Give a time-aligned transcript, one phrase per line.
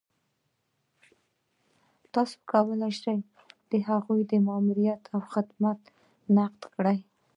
[2.13, 3.17] تاسو کولای شئ
[3.71, 5.79] د هغې ماموريت او خدمات
[6.35, 6.97] نقد کړئ.